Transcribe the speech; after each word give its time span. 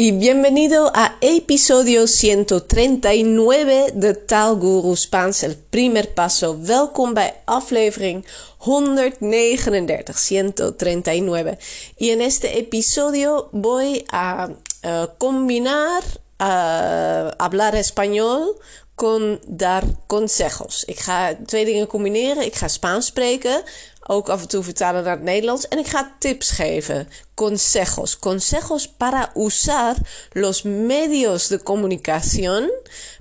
y 0.00 0.12
bienvenido 0.12 0.90
a 0.94 1.18
episodio 1.20 2.06
139 2.06 3.92
de 3.92 4.14
Taalguru 4.14 4.96
Spaans, 4.96 5.42
el 5.42 5.56
primer 5.56 6.14
paso. 6.14 6.56
Welkom 6.62 7.12
bij 7.12 7.34
aflevering 7.44 8.24
139, 8.60 10.14
139. 10.14 11.58
Y 11.98 12.12
en 12.12 12.22
este 12.22 12.56
episodio 12.56 13.50
voy 13.52 14.02
a 14.10 14.48
uh, 14.48 15.06
combinar 15.18 16.02
uh, 16.38 17.28
hablar 17.36 17.74
español 17.74 18.56
con 18.94 19.38
dar 19.46 19.84
consejos. 20.06 20.84
Ik 20.84 20.98
ga 20.98 21.36
twee 21.46 21.64
dingen 21.64 21.86
combineren. 21.86 22.44
Ik 22.44 22.54
ga 22.54 22.68
Spaans 22.68 23.06
spreken, 23.06 23.62
ook 24.10 24.28
af 24.28 24.40
en 24.40 24.48
toe 24.48 24.62
vertalen 24.62 25.02
naar 25.04 25.16
het 25.16 25.22
Nederlands. 25.22 25.68
En 25.68 25.78
ik 25.78 25.86
ga 25.86 26.14
tips 26.18 26.50
geven. 26.50 27.08
Consejos. 27.34 28.18
Consejos 28.18 28.88
para 28.88 29.30
usar 29.34 29.96
los 30.32 30.62
medios 30.62 31.48
de 31.48 31.62
comunicación 31.62 32.70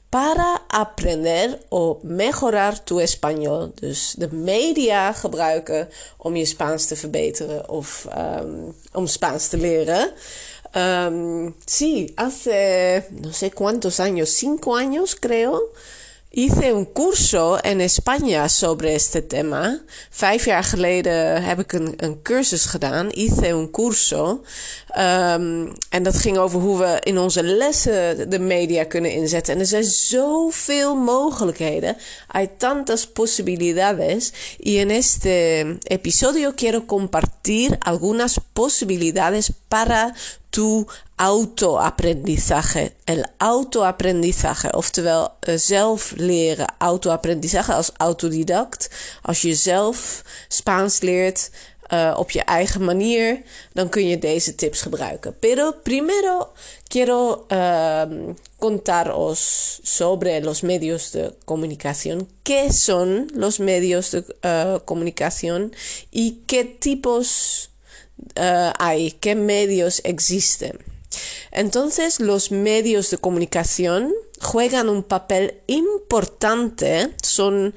para 0.09 0.61
aprender 0.67 1.59
o 1.69 1.99
mejorar 2.03 2.83
tu 2.83 2.99
español. 2.99 3.71
Dus 3.75 4.15
de 4.17 4.33
media 4.33 5.13
gebruiken 5.13 5.89
om 6.17 6.35
je 6.35 6.45
Spaans 6.45 6.85
te 6.85 6.95
verbeteren 6.95 7.69
of 7.69 8.07
um, 8.17 8.75
om 8.93 9.07
Spaans 9.07 9.47
te 9.47 9.57
leren. 9.57 10.11
Um, 10.75 11.55
sí, 11.65 12.11
hace 12.15 13.05
no 13.09 13.31
sé 13.31 13.51
cuántos 13.51 13.99
años, 13.99 14.29
cinco 14.29 14.75
años 14.75 15.15
creo, 15.15 15.71
hice 16.31 16.73
un 16.73 16.85
curso 16.85 17.57
en 17.63 17.81
España 17.81 18.47
sobre 18.47 18.93
este 18.93 19.21
tema. 19.21 19.81
Vijf 20.09 20.45
jaar 20.45 20.63
geleden 20.63 21.43
heb 21.43 21.59
ik 21.59 21.73
een, 21.73 21.93
een 21.97 22.21
cursus 22.21 22.65
gedaan, 22.65 23.07
hice 23.11 23.53
un 23.53 23.71
curso. 23.71 24.43
Um, 24.97 25.73
en 25.89 26.03
dat 26.03 26.17
ging 26.17 26.37
over 26.37 26.59
hoe 26.59 26.77
we 26.77 26.97
in 27.03 27.17
onze 27.17 27.43
lessen 27.43 28.29
de 28.29 28.39
media 28.39 28.83
kunnen 28.83 29.11
inzetten. 29.11 29.53
En 29.53 29.59
er 29.59 29.65
zijn 29.65 29.83
zoveel 29.83 30.95
mogelijkheden. 30.95 31.97
Hay 32.27 32.49
tantas 32.57 33.07
posibilidades. 33.07 34.31
Y 34.57 34.79
en 34.79 34.89
este 34.89 35.77
episodio 35.83 36.51
quiero 36.55 36.85
compartir 36.85 37.75
algunas 37.79 38.39
posibilidades 38.53 39.51
para 39.67 40.13
tu 40.49 40.85
autoaprendizaje. 41.19 42.93
El 43.03 43.25
autoaprendizaje, 43.37 44.73
oftewel 44.73 45.29
uh, 45.47 45.55
zelf 45.55 46.13
leren. 46.15 46.73
Autoaprendizaje 46.77 47.73
als 47.73 47.91
autodidact. 47.97 48.89
Als 49.21 49.41
je 49.41 49.55
zelf 49.55 50.23
Spaans 50.47 50.99
leert 50.99 51.51
uh, 51.93 52.15
op 52.17 52.31
je 52.31 52.41
eigen 52.41 52.83
manier, 52.83 53.41
dan 53.73 53.89
kun 53.89 54.07
je 54.07 54.17
deze 54.17 54.55
tips 54.55 54.81
gebruiken. 54.81 55.35
Pero 55.39 55.71
primero 55.83 56.47
quiero 56.87 57.45
uh, 57.51 58.33
contaros 58.57 59.79
sobre 59.83 60.41
los 60.41 60.61
medios 60.61 61.11
de 61.11 61.33
comunicación. 61.45 62.27
¿Qué 62.43 62.71
son 62.71 63.29
los 63.33 63.57
medios 63.57 64.09
de 64.09 64.23
uh, 64.45 64.85
comunicación 64.85 65.73
y 66.09 66.43
qué 66.45 66.75
tipos 66.79 67.67
hay, 68.77 69.11
qué 69.19 69.35
medios 69.35 70.01
existen. 70.03 70.98
Entonces 71.51 72.19
los 72.19 72.51
medios 72.51 73.09
de 73.09 73.17
comunicación 73.17 74.13
juegan 74.39 74.89
un 74.89 75.03
papel 75.03 75.61
importante, 75.67 77.13
son 77.21 77.73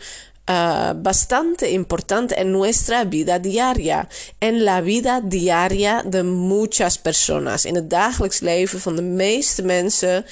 uh, 0.48 0.95
bastante 0.95 1.70
importante 1.70 2.41
en 2.41 2.53
nuestra 2.53 3.05
vida 3.05 3.39
diaria, 3.39 4.09
en 4.41 4.64
la 4.64 4.81
vida 4.81 5.20
diaria 5.20 6.03
de 6.05 6.23
muchas 6.23 6.98
personas. 6.98 7.64
In 7.64 7.75
het 7.75 7.91
dagelijks 7.91 8.41
leven 8.41 8.81
van 8.81 8.97
de 8.97 9.03
meeste 9.03 9.62
mensen 9.62 10.25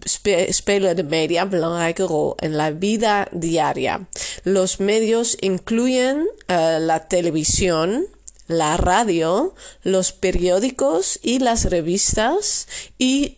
spe 0.00 0.46
spelen 0.50 0.96
de 0.96 1.04
media 1.04 1.42
een 1.42 1.48
belangrijke 1.48 2.02
rol 2.02 2.34
en 2.36 2.54
la 2.54 2.72
vida 2.78 3.26
diaria. 3.30 4.08
Los 4.42 4.76
medios 4.76 5.34
incluyen 5.34 6.16
uh, 6.50 6.76
la 6.78 7.06
televisión, 7.06 8.06
la 8.46 8.76
radio, 8.76 9.54
los 9.82 10.12
periódicos 10.12 11.18
y 11.22 11.38
las 11.38 11.64
revistas 11.64 12.68
y 12.98 13.36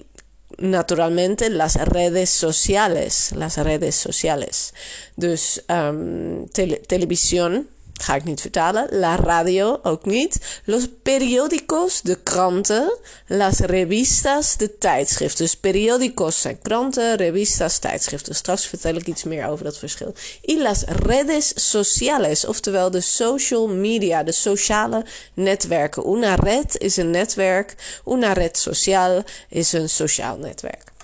naturalmente 0.59 1.51
las 1.51 1.77
redes 1.77 2.31
sociales, 2.31 3.33
las 3.33 3.57
redes 3.59 3.95
sociales. 3.95 4.75
Dus 5.17 5.65
um, 5.69 6.47
tele 6.49 6.79
televisión, 6.79 7.69
ga 7.99 8.15
ik 8.15 8.25
niet 8.25 8.41
vertalen. 8.41 8.89
La 8.91 9.17
radio 9.17 9.81
ook 9.83 10.05
niet. 10.05 10.61
Los 10.65 10.87
periódicos, 11.03 12.01
de 12.01 12.19
kranten. 12.23 12.99
Las 13.27 13.59
revistas, 13.59 14.57
de 14.57 14.79
tijdschriften. 14.79 15.45
Dus 15.45 15.57
periódicos 15.57 16.41
zijn 16.41 16.59
kranten, 16.63 17.17
revistas, 17.17 17.79
tijdschriften. 17.79 18.35
Straks 18.35 18.67
vertel 18.67 18.95
ik 18.95 19.07
iets 19.07 19.25
meer 19.25 19.47
over 19.47 19.65
dat 19.65 19.79
verschil. 19.79 20.15
Y 20.43 20.57
las 20.57 20.85
redes 20.85 21.71
sociales, 21.71 22.45
oftewel 22.45 22.91
de 22.91 23.01
social 23.01 23.69
media, 23.69 24.23
de 24.23 24.33
sociale 24.33 25.05
netwerken. 25.35 26.07
Una 26.07 26.35
red 26.35 26.79
is 26.79 26.97
een 26.97 27.11
netwerk. 27.11 27.75
Una 28.07 28.33
red 28.33 28.59
social 28.59 29.25
is 29.49 29.73
een 29.73 29.89
sociaal 29.89 30.37
netwerk. 30.37 30.97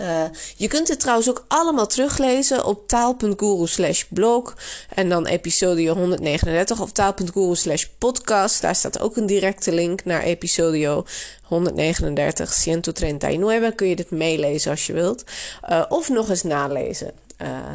Uh, 0.00 0.24
je 0.56 0.68
kunt 0.68 0.88
het 0.88 1.00
trouwens 1.00 1.28
ook 1.30 1.44
allemaal 1.48 1.86
teruglezen 1.86 2.64
op 2.64 2.88
taal.guru 2.88 3.66
slash 3.66 4.04
blog. 4.08 4.56
En 4.94 5.08
dan 5.08 5.26
episode 5.26 5.88
139 5.88 6.80
of 6.80 6.92
taal.guru 6.92 7.54
slash 7.54 7.84
podcast. 7.98 8.60
Daar 8.60 8.74
staat 8.74 9.00
ook 9.00 9.16
een 9.16 9.26
directe 9.26 9.72
link 9.72 10.04
naar 10.04 10.22
episode 10.22 11.04
139, 11.42 12.64
139. 12.64 13.74
Kun 13.74 13.88
je 13.88 13.96
dit 13.96 14.10
meelezen 14.10 14.70
als 14.70 14.86
je 14.86 14.92
wilt. 14.92 15.24
Uh, 15.70 15.84
of 15.88 16.08
nog 16.08 16.28
eens 16.28 16.42
nalezen 16.42 17.12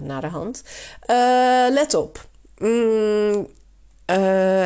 uh, 0.07 0.19
de 0.21 0.27
hand. 0.27 0.63
let 1.69 1.93
op. 1.93 2.27
Mm, 2.57 3.47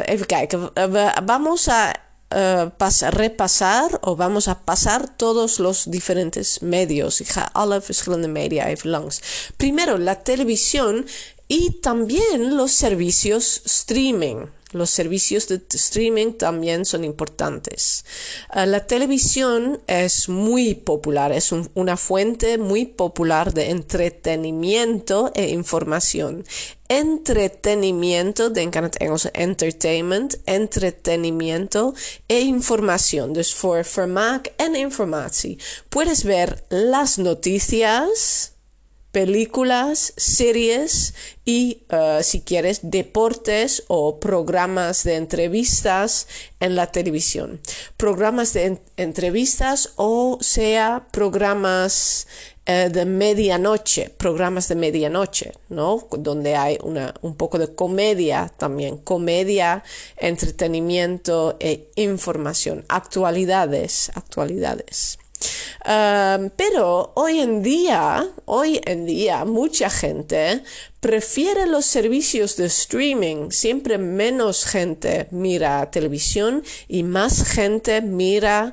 even 0.06 0.26
kijken. 0.26 0.74
We, 0.74 1.12
vamos 1.26 1.68
a 1.68 1.94
uh, 2.34 2.70
pas, 2.78 3.02
repasar 3.02 4.00
o 4.02 4.16
vamos 4.16 4.48
a 4.48 4.66
pasar 4.66 5.08
todos 5.18 5.60
los 5.60 5.90
diferentes 5.90 6.62
medios. 6.62 7.22
Ik 7.22 7.32
ga 7.32 7.50
alle 7.54 7.80
verschillende 7.80 8.28
media 8.28 8.70
even. 8.70 9.10
Primero, 9.58 9.98
la 9.98 10.24
televisión 10.24 11.06
y 11.48 11.80
también 11.82 12.58
los 12.58 12.72
servicios 12.72 13.62
streaming. 13.66 14.48
Los 14.74 14.90
servicios 14.90 15.48
de 15.48 15.62
streaming 15.74 16.34
también 16.34 16.86
son 16.86 17.04
importantes. 17.04 18.04
Uh, 18.54 18.66
la 18.66 18.86
televisión 18.86 19.82
es 19.88 20.28
muy 20.30 20.74
popular, 20.74 21.32
es 21.32 21.52
un, 21.52 21.70
una 21.74 21.96
fuente 21.96 22.58
muy 22.58 22.86
popular 22.86 23.54
de 23.54 23.70
entretenimiento 23.70 25.32
e 25.36 25.50
información. 25.50 26.44
Entretenimiento, 26.90 28.52
het 28.54 28.58
Engelse 28.58 29.32
entertainment, 29.32 30.36
entretenimiento 30.46 31.94
e 32.28 32.40
información. 32.42 33.34
Dus 33.34 33.54
voor 33.54 33.84
vermaak 33.84 34.52
en 34.58 34.76
informatie. 34.76 35.58
Puedes 35.90 36.24
ver 36.24 36.64
las 36.70 37.18
noticias 37.18 38.53
películas, 39.14 40.12
series 40.18 41.14
y, 41.46 41.84
uh, 41.92 42.24
si 42.24 42.42
quieres, 42.42 42.80
deportes 42.82 43.84
o 43.88 44.20
programas 44.20 45.04
de 45.04 45.16
entrevistas 45.18 46.28
en 46.60 46.76
la 46.76 46.88
televisión. 46.92 47.62
Programas 47.96 48.54
de 48.54 48.66
en 48.66 48.82
entrevistas 48.98 49.94
o 49.98 50.40
sea 50.42 51.08
programas 51.12 52.28
uh, 52.68 52.90
de 52.90 53.06
medianoche, 53.06 54.10
programas 54.10 54.68
de 54.68 54.76
medianoche, 54.76 55.52
¿no? 55.70 56.08
Donde 56.18 56.56
hay 56.56 56.80
una, 56.82 57.14
un 57.22 57.36
poco 57.36 57.60
de 57.60 57.76
comedia 57.76 58.52
también, 58.58 58.98
comedia, 58.98 59.84
entretenimiento 60.18 61.56
e 61.60 61.92
información, 61.98 62.84
actualidades, 62.90 64.12
actualidades. 64.16 65.20
Pero 65.84 67.12
hoy 67.16 67.40
en 67.40 67.62
día, 67.62 68.28
hoy 68.46 68.82
en 68.86 69.06
día, 69.06 69.46
mucha 69.46 69.90
gente 69.90 70.64
prefiere 71.04 71.66
los 71.66 71.86
servicios 71.86 72.56
de 72.56 72.68
streaming. 72.68 73.52
Siempre 73.52 73.98
menos 73.98 74.64
gente 74.64 75.28
mira 75.32 75.92
televisión 75.92 76.64
y 76.88 77.04
más 77.04 77.44
gente 77.44 78.02
mira 78.02 78.72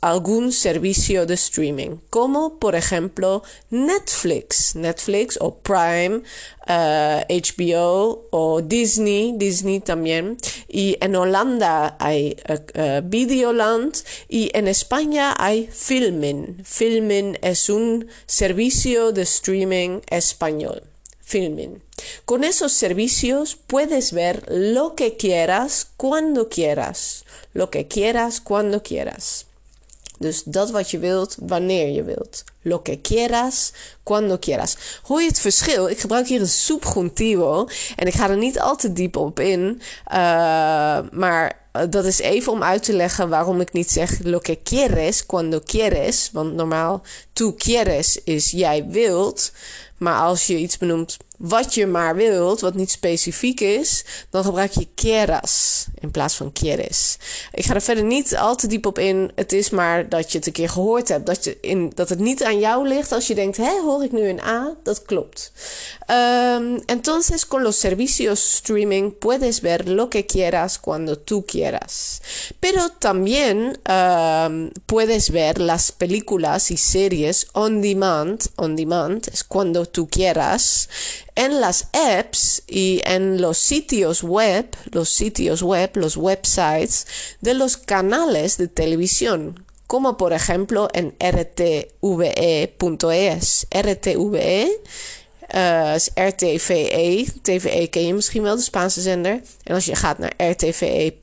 algún 0.00 0.52
servicio 0.52 1.26
de 1.26 1.34
streaming, 1.34 1.96
como 2.08 2.60
por 2.60 2.76
ejemplo 2.76 3.42
Netflix, 3.70 4.76
Netflix 4.76 5.36
o 5.40 5.58
Prime, 5.58 6.22
HBO 6.68 8.28
o 8.30 8.62
Disney, 8.62 9.34
Disney 9.36 9.80
también. 9.80 10.36
Y 10.68 10.96
en 11.00 11.16
Holanda 11.16 11.96
hay 11.98 12.36
uh, 12.48 12.52
uh, 12.52 13.02
Videoland 13.02 13.96
y 14.28 14.52
en 14.54 14.68
España 14.68 15.34
hay 15.36 15.66
Filmin. 15.66 16.62
Filmin 16.64 17.36
es 17.42 17.68
un 17.68 18.06
servicio 18.26 19.10
de 19.10 19.22
streaming 19.22 20.00
español. 20.08 20.91
Filming. 21.32 21.80
Con 22.26 22.44
esos 22.44 22.72
servicios 22.72 23.56
puedes 23.56 24.12
ver 24.12 24.44
lo 24.48 24.94
que 24.94 25.16
quieras, 25.16 25.86
cuando 25.96 26.50
quieras. 26.50 27.24
Lo 27.54 27.70
que 27.70 27.88
quieras, 27.88 28.42
cuando 28.42 28.82
quieras. 28.82 29.46
Dus 30.18 30.42
dat 30.44 30.70
wat 30.70 30.90
je 30.90 30.98
wilt, 30.98 31.36
wanneer 31.40 31.88
je 31.88 32.04
wilt. 32.04 32.44
Lo 32.62 32.82
que 32.82 33.00
quieras, 33.00 33.72
cuando 34.02 34.38
quieras. 34.38 34.76
Hoor 35.02 35.20
je 35.20 35.28
het 35.28 35.40
verschil? 35.40 35.88
Ik 35.88 35.98
gebruik 35.98 36.26
hier 36.26 36.40
een 36.40 36.48
subjuntivo. 36.48 37.68
En 37.96 38.06
ik 38.06 38.14
ga 38.14 38.30
er 38.30 38.36
niet 38.36 38.60
al 38.60 38.76
te 38.76 38.92
diep 38.92 39.16
op 39.16 39.40
in. 39.40 39.80
Uh, 40.12 40.98
maar 41.12 41.60
dat 41.88 42.04
is 42.04 42.18
even 42.18 42.52
om 42.52 42.62
uit 42.62 42.82
te 42.82 42.92
leggen 42.92 43.28
waarom 43.28 43.60
ik 43.60 43.72
niet 43.72 43.90
zeg 43.90 44.18
lo 44.22 44.38
que 44.38 44.58
quieres, 44.62 45.26
cuando 45.26 45.60
quieres. 45.60 46.30
Want 46.32 46.54
normaal, 46.54 47.02
tú 47.32 47.54
quieres 47.56 48.20
is 48.24 48.50
jij 48.50 48.86
wilt. 48.88 49.52
Maar 50.02 50.20
als 50.20 50.46
je 50.46 50.58
iets 50.58 50.78
benoemt 50.78 51.16
wat 51.42 51.74
je 51.74 51.86
maar 51.86 52.16
wilt, 52.16 52.60
wat 52.60 52.74
niet 52.74 52.90
specifiek 52.90 53.60
is, 53.60 54.04
dan 54.30 54.44
gebruik 54.44 54.72
je 54.72 54.88
quieras 54.94 55.86
in 56.00 56.10
plaats 56.10 56.34
van 56.34 56.52
quieres. 56.52 57.16
Ik 57.52 57.64
ga 57.64 57.74
er 57.74 57.82
verder 57.82 58.04
niet 58.04 58.36
al 58.36 58.56
te 58.56 58.66
diep 58.66 58.86
op 58.86 58.98
in. 58.98 59.30
Het 59.34 59.52
is 59.52 59.70
maar 59.70 60.08
dat 60.08 60.32
je 60.32 60.38
het 60.38 60.46
een 60.46 60.52
keer 60.52 60.68
gehoord 60.68 61.08
hebt. 61.08 61.26
Dat, 61.26 61.44
je 61.44 61.58
in, 61.60 61.92
dat 61.94 62.08
het 62.08 62.18
niet 62.18 62.44
aan 62.44 62.58
jou 62.58 62.88
ligt 62.88 63.12
als 63.12 63.26
je 63.26 63.34
denkt, 63.34 63.56
hé, 63.56 63.80
hoor 63.80 64.04
ik 64.04 64.12
nu 64.12 64.28
een 64.28 64.40
A? 64.40 64.74
Dat 64.82 65.02
klopt. 65.02 65.52
Um, 66.06 66.82
entonces, 66.86 67.46
con 67.46 67.62
los 67.62 67.80
servicios 67.80 68.54
streaming 68.54 69.18
puedes 69.18 69.60
ver 69.60 69.88
lo 69.88 70.08
que 70.08 70.26
quieras 70.26 70.80
cuando 70.80 71.18
tú 71.18 71.44
quieras. 71.44 72.20
Pero 72.58 72.88
también 72.98 73.78
um, 73.90 74.70
puedes 74.86 75.30
ver 75.30 75.60
las 75.60 75.90
películas 75.92 76.70
y 76.70 76.76
series 76.76 77.46
on 77.52 77.80
demand. 77.80 78.50
On 78.56 78.76
demand 78.76 79.28
es 79.32 79.44
cuando 79.44 79.84
tú 79.86 80.08
quieras 80.08 80.88
en 81.34 81.60
las 81.60 81.88
apps 81.92 82.62
y 82.66 83.00
en 83.04 83.40
los 83.40 83.58
sitios 83.58 84.22
web, 84.22 84.66
los 84.90 85.08
sitios 85.08 85.62
web, 85.62 85.90
los 85.94 86.16
websites 86.16 87.06
de 87.40 87.54
los 87.54 87.76
canales 87.76 88.56
de 88.56 88.68
televisión, 88.68 89.64
como 89.86 90.16
por 90.16 90.32
ejemplo 90.32 90.88
en 90.92 91.14
rtve.es. 91.20 91.96
RTVE 93.70 94.80
uh, 95.54 95.94
RTVE. 96.14 97.26
TVE 97.42 97.86
ken 97.86 98.06
je 98.06 98.14
misschien 98.14 98.42
wel, 98.42 98.56
de 98.56 98.62
Spaanse 98.62 99.00
zender. 99.00 99.40
En 99.62 99.74
als 99.74 99.84
je 99.84 99.94
gaat 99.94 100.18
naar 100.18 100.34
rtve.es, 100.50 101.20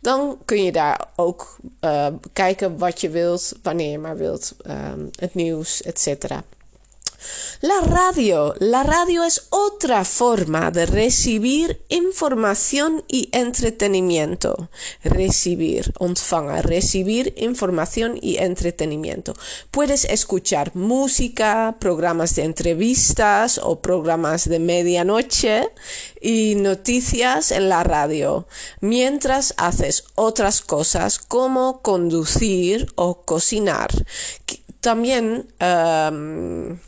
dan 0.00 0.38
kun 0.44 0.64
je 0.64 0.72
daar 0.72 1.08
ook 1.16 1.56
uh, 1.80 2.06
kijken 2.32 2.78
wat 2.78 3.00
je 3.00 3.10
wilt, 3.10 3.52
wanneer 3.62 3.90
je 3.90 3.98
maar 3.98 4.16
wilt. 4.16 4.56
Um, 4.66 5.10
het 5.18 5.34
nieuws, 5.34 5.82
et 5.82 6.00
cetera. 6.00 6.44
La 7.60 7.80
radio. 7.80 8.54
La 8.58 8.82
radio 8.82 9.24
es 9.24 9.46
otra 9.50 10.04
forma 10.04 10.70
de 10.70 10.86
recibir 10.86 11.82
información 11.88 13.04
y 13.08 13.28
entretenimiento. 13.32 14.68
Recibir, 15.02 15.92
recibir 16.62 17.34
información 17.36 18.18
y 18.20 18.36
entretenimiento. 18.36 19.34
Puedes 19.70 20.04
escuchar 20.04 20.74
música, 20.74 21.76
programas 21.78 22.34
de 22.34 22.44
entrevistas 22.44 23.58
o 23.62 23.80
programas 23.80 24.48
de 24.48 24.58
medianoche 24.58 25.70
y 26.20 26.54
noticias 26.56 27.50
en 27.50 27.68
la 27.68 27.82
radio, 27.84 28.46
mientras 28.80 29.54
haces 29.56 30.04
otras 30.14 30.60
cosas 30.60 31.18
como 31.18 31.80
conducir 31.82 32.92
o 32.96 33.22
cocinar. 33.22 33.90
También 34.80 35.46
um, 35.60 36.78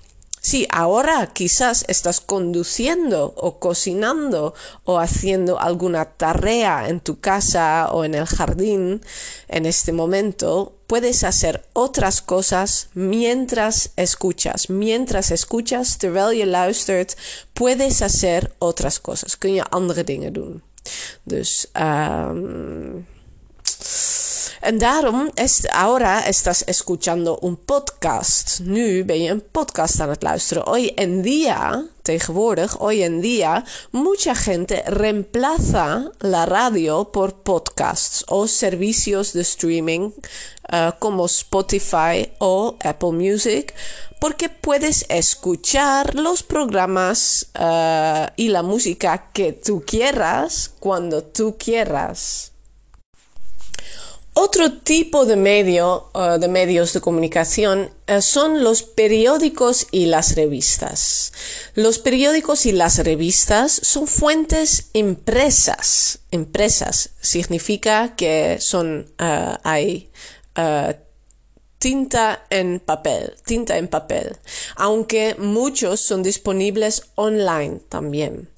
si 0.47 0.65
ahora 0.71 1.33
quizás 1.33 1.85
estás 1.89 2.21
conduciendo 2.21 3.35
o 3.37 3.59
cocinando 3.59 4.55
o 4.85 5.01
haciendo 5.01 5.59
alguna 5.59 6.05
tarea 6.05 6.89
en 6.89 7.01
tu 7.01 7.19
casa 7.19 7.89
o 7.91 8.05
en 8.05 8.15
el 8.15 8.27
jardín 8.27 9.01
en 9.49 9.67
este 9.67 9.93
momento, 9.93 10.73
puedes 10.87 11.25
hacer 11.25 11.67
otras 11.73 12.23
cosas 12.23 12.91
mientras 12.95 13.91
escuchas. 13.97 14.71
Mientras 14.71 15.33
escuchas, 15.33 15.99
terwijl 15.99 16.39
je 16.39 16.47
luistert, 16.47 17.17
puedes 17.53 18.01
hacer 18.01 18.55
otras 18.61 19.01
cosas. 19.01 19.37
Kun 19.37 19.55
je 19.55 19.65
andere 19.65 20.05
dingen 20.05 20.33
doen. 20.33 20.63
Dus 21.25 21.67
um, 21.75 23.05
daarom, 24.73 25.31
es, 25.37 25.67
ahora 25.73 26.27
estás 26.27 26.65
escuchando 26.67 27.39
un 27.43 27.57
podcast. 27.57 28.61
Nu 28.61 29.05
ben 29.05 29.23
je 29.23 29.37
podcast 29.37 30.01
aan 30.01 30.09
het 30.09 30.23
luisteren. 30.23 30.67
Hoy 30.67 30.93
en 30.95 31.23
día, 31.23 31.87
tegenwoordig, 32.03 32.81
hoy 32.81 33.03
en 33.03 33.21
día, 33.21 33.65
mucha 33.91 34.35
gente 34.35 34.83
reemplaza 34.87 36.11
la 36.19 36.45
radio 36.45 37.05
por 37.05 37.43
podcasts 37.43 38.25
o 38.27 38.47
servicios 38.47 39.33
de 39.33 39.41
streaming 39.41 40.11
uh, 40.73 40.91
como 40.99 41.27
Spotify 41.27 42.33
o 42.39 42.77
Apple 42.81 43.13
Music 43.13 43.73
porque 44.19 44.49
puedes 44.49 45.05
escuchar 45.09 46.15
los 46.15 46.43
programas 46.43 47.49
uh, 47.59 48.33
y 48.37 48.49
la 48.49 48.63
música 48.63 49.31
que 49.33 49.53
tú 49.53 49.85
quieras 49.87 50.73
cuando 50.81 51.23
tú 51.23 51.57
quieras. 51.59 52.56
Otro 54.39 54.71
tipo 54.71 55.25
de 55.25 55.35
medio, 55.35 56.11
uh, 56.15 56.39
de 56.39 56.47
medios 56.49 56.93
de 56.93 57.01
comunicación 57.01 57.91
uh, 58.07 58.21
son 58.21 58.63
los 58.63 58.83
periódicos 58.83 59.87
y 59.91 60.05
las 60.05 60.37
revistas. 60.37 61.33
Los 61.75 61.99
periódicos 61.99 62.67
y 62.67 62.73
las 62.73 62.99
revistas 62.99 63.73
son 63.73 64.07
fuentes 64.07 64.91
impresas. 64.93 66.19
Impresas 66.33 67.11
significa 67.19 68.15
que 68.15 68.59
son, 68.61 69.11
uh, 69.19 69.57
hay 69.65 70.11
tinta 71.79 72.45
en 72.51 72.81
papel, 72.81 73.35
tinta 73.45 73.77
en 73.77 73.89
papel, 73.89 74.37
aunque 74.77 75.37
muchos 75.39 76.01
son 76.01 76.23
disponibles 76.23 77.11
online 77.15 77.81
también 77.89 78.49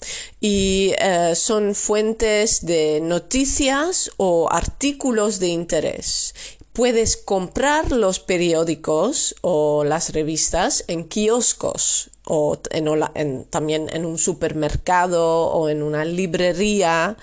y 0.40 0.94
eh, 0.98 1.34
son 1.34 1.74
fuentes 1.74 2.64
de 2.64 3.00
noticias 3.02 4.10
o 4.16 4.48
artículos 4.50 5.40
de 5.40 5.48
interés. 5.48 6.34
Puedes 6.72 7.16
comprar 7.16 7.90
los 7.90 8.20
periódicos 8.20 9.34
o 9.40 9.82
las 9.82 10.12
revistas 10.12 10.84
en 10.86 11.08
kioscos 11.08 12.10
o 12.24 12.56
en, 12.70 13.44
también 13.46 13.88
en 13.92 14.06
un 14.06 14.16
supermercado 14.16 15.48
o 15.48 15.68
en 15.68 15.82
una 15.82 16.04
librería 16.04 17.16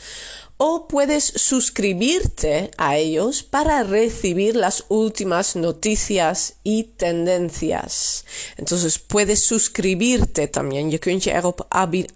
o 0.57 0.87
puedes 0.87 1.25
suscribirte 1.25 2.71
a 2.77 2.97
ellos 2.97 3.43
para 3.43 3.83
recibir 3.83 4.55
las 4.55 4.85
últimas 4.87 5.55
noticias 5.55 6.55
y 6.63 6.83
tendencias. 6.83 8.25
Entonces 8.57 8.97
puedes 8.99 9.43
suscribirte 9.43 10.47
también. 10.47 10.89
Je 10.91 10.99
kunt 10.99 11.23
je 11.23 11.31
erop 11.31 11.61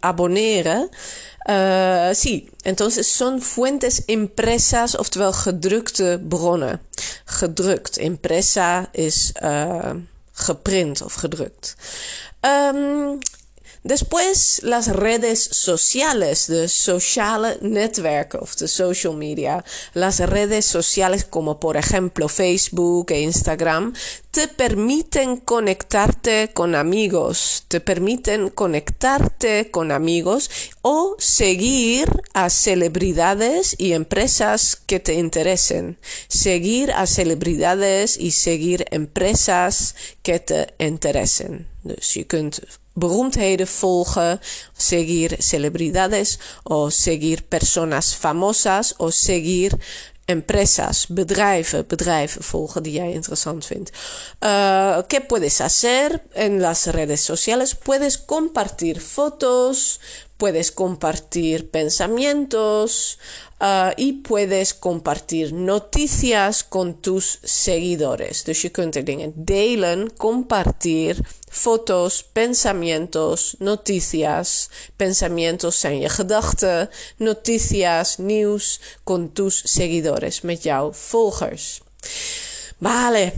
abonneren. 0.02 0.90
Uh, 1.48 2.14
sí, 2.14 2.50
entonces 2.64 3.08
son 3.08 3.42
fuentes 3.42 4.04
impresas, 4.08 4.96
oftewel 4.96 5.34
gedrukte 5.34 6.18
bronnen. 6.18 6.80
Gedrukt. 7.26 7.98
Impresa 7.98 8.90
is 8.94 9.34
uh, 9.42 10.00
geprint 10.34 11.02
of 11.02 11.16
gedrukt. 11.18 11.76
Um, 12.42 13.20
Después 13.84 14.60
las 14.64 14.88
redes 14.88 15.42
sociales, 15.42 16.48
de 16.48 16.68
sociale 16.68 17.58
netwerken 17.62 18.42
of 18.42 18.58
de 18.58 18.68
social 18.68 19.16
media. 19.16 19.64
Las 19.94 20.20
redes 20.20 20.66
sociales 20.66 21.24
como 21.24 21.62
por 21.62 21.78
ejemplo 21.78 22.28
Facebook 22.28 23.12
e 23.12 23.22
Instagram 23.22 23.94
te 24.32 24.50
permiten 24.50 25.38
conectarte 25.38 26.52
con 26.54 26.76
amigos, 26.76 27.64
te 27.70 27.80
permiten 27.80 28.50
conectarte 28.50 29.72
con 29.72 29.94
amigos 29.94 30.52
o 30.82 31.16
seguir 31.18 32.10
a 32.34 32.50
celebridades 32.50 33.76
y 33.78 33.94
empresas 33.94 34.76
que 34.76 35.00
te 35.00 35.14
interesen. 35.14 35.98
Seguir 36.28 36.92
a 36.92 37.08
celebridades 37.08 38.18
y 38.18 38.32
seguir 38.32 38.86
empresas 38.92 39.96
que 40.22 40.40
te 40.40 40.74
interesen. 40.80 41.68
Beroemdheden 43.00 43.68
volgen, 43.68 44.40
seguir 44.78 45.36
celebridades 45.38 46.40
o 46.64 46.90
seguir 46.90 47.44
personas 47.44 48.14
famosas 48.14 48.94
o 48.98 49.10
seguir 49.10 49.78
empresas, 50.30 51.08
bedrijven, 51.08 51.88
bedrijven 51.88 52.44
volgen 52.44 52.84
die 52.84 52.94
jij 52.94 53.12
interessant 53.12 53.66
vindt. 53.66 53.92
Uh, 54.40 54.98
¿Qué 55.08 55.22
puedes 55.22 55.60
hacer 55.60 56.22
en 56.34 56.60
las 56.60 56.86
redes 56.86 57.26
sociales? 57.26 57.76
Puedes 57.76 58.26
compartir 58.26 59.02
fotos, 59.02 60.00
puedes 60.40 60.72
compartir 60.72 61.70
pensamientos, 61.70 63.20
Uh, 63.62 63.92
y 63.98 64.14
puedes 64.14 64.74
compartir 64.74 65.52
noticias 65.52 66.64
con 66.64 67.02
tus 67.02 67.40
seguidores. 67.44 68.44
Dus 68.44 68.62
je 68.62 68.70
kunt 68.70 68.96
er 68.96 69.04
dingen 69.04 69.34
compartir, 70.18 71.20
foto's, 71.50 72.24
pensamientos, 72.24 73.56
noticias. 73.60 74.70
Pensamientos 74.96 75.80
zijn 75.80 76.00
je 76.00 76.10
noticias, 77.18 78.18
nieuws 78.18 78.80
con 79.04 79.34
tus 79.34 79.62
seguidores, 79.66 80.42
met 80.42 80.64
jouw 80.64 80.94
volgers. 80.94 81.82
Vale, 82.78 83.34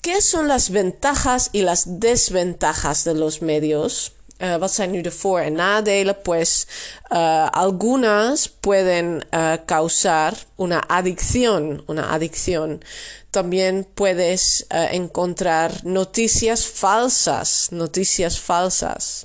¿qué 0.00 0.22
son 0.22 0.46
las 0.46 0.70
ventajas 0.70 1.48
y 1.52 1.60
las 1.60 1.84
desventajas 2.00 3.04
de 3.04 3.14
los 3.14 3.40
medios? 3.40 4.15
Uh, 4.38 4.56
wat 4.56 4.72
zijn 4.72 4.90
nu 4.90 5.00
de 5.00 5.10
voor- 5.10 5.40
en 5.40 5.52
nadelen? 5.52 6.22
Pues 6.22 6.66
uh, 7.12 7.46
algunas 7.50 8.48
pueden 8.60 9.26
uh, 9.30 9.52
causar 9.64 10.32
una 10.56 10.80
adicción, 10.88 11.82
una 11.86 12.10
adicción. 12.10 12.82
También 13.30 13.86
puedes 13.94 14.66
encontrar 14.90 15.70
noticias 15.82 16.66
falsas, 16.66 17.68
noticias 17.70 18.38
falsas. 18.38 19.24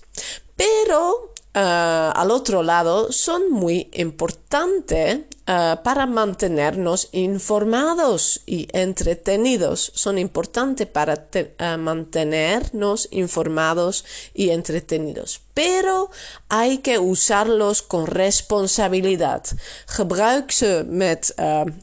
Pero 0.55 1.30
uh, 1.53 2.11
al 2.13 2.31
otro 2.31 2.63
lado 2.63 3.11
son 3.11 3.51
muy 3.51 3.89
importantes 3.93 5.19
uh, 5.47 5.81
para 5.83 6.05
mantenernos 6.05 7.09
informados 7.11 8.41
y 8.45 8.67
entretenidos. 8.71 9.91
Son 9.93 10.17
importantes 10.17 10.87
para 10.87 11.13
uh, 11.35 11.77
mantenernos 11.77 13.07
informados 13.11 14.05
y 14.33 14.49
entretenidos. 14.49 15.41
Pero 15.53 16.09
hay 16.47 16.77
que 16.77 16.99
usarlos 16.99 17.81
con 17.81 18.05
responsabilidad. 18.07 19.45
Gebruik 19.87 20.51
ze 20.51 20.85
met 20.87 21.33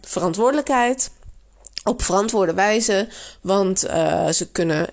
verantwoordelijkheid 0.02 1.10
op 1.84 2.02
verantwoorde 2.02 2.54
wijze, 2.54 3.08
want 3.40 3.80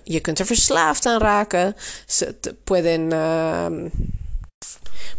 je 0.03 0.20
kunt 0.22 0.39
er 0.39 0.46
verslaafd 0.46 1.05
aan 1.05 1.20
raken. 1.20 1.75
Ze 2.05 2.36
pueden 2.63 3.12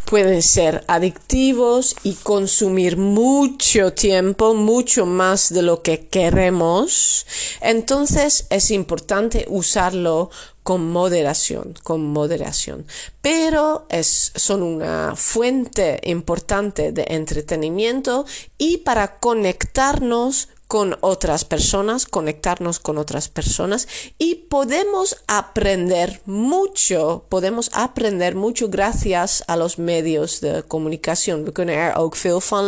pueden 0.04 0.42
ser 0.42 0.84
adictivos 0.86 1.96
y 2.02 2.14
consumir 2.14 2.96
mucho 2.96 3.92
tiempo, 3.92 4.54
mucho 4.54 5.06
más 5.06 5.52
de 5.52 5.62
lo 5.62 5.82
que 5.82 6.06
queremos. 6.06 7.26
Entonces 7.60 8.46
es 8.50 8.70
importante 8.70 9.46
usarlo 9.48 10.30
con 10.62 10.90
moderación, 10.90 11.74
con 11.84 12.04
moderación. 12.12 12.86
Pero 13.20 13.86
es, 13.88 14.32
son 14.34 14.62
una 14.62 15.14
fuente 15.14 16.00
importante 16.02 16.90
de 16.90 17.04
entretenimiento 17.08 18.26
y 18.58 18.78
para 18.78 19.18
conectarnos 19.18 20.48
con 20.68 20.96
otras 21.00 21.44
personas, 21.44 22.06
conectarnos 22.06 22.80
con 22.80 22.98
otras 22.98 23.28
personas 23.28 23.86
y 24.18 24.34
podemos 24.34 25.16
aprender 25.26 26.20
mucho, 26.26 27.24
podemos 27.28 27.70
aprender 27.72 28.34
mucho 28.34 28.68
gracias 28.68 29.44
a 29.46 29.56
los 29.56 29.78
medios 29.78 30.40
de 30.40 30.62
comunicación. 30.62 31.44
We 31.44 31.52
kunnen 31.52 31.78
er 31.78 31.94
ook 31.96 32.16
veel 32.16 32.40
van. 32.40 32.64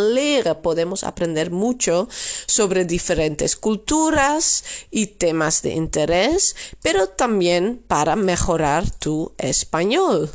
Podemos 0.63 1.05
aprender 1.05 1.51
mucho 1.51 2.09
sobre 2.47 2.85
diferentes 2.85 3.57
culturas 3.57 4.65
y 4.91 5.07
temas 5.07 5.63
de 5.63 5.71
interés, 5.71 6.57
pero 6.83 7.09
también 7.09 7.83
para 7.87 8.17
mejorar 8.17 8.91
tu 8.91 9.33
español. 9.39 10.31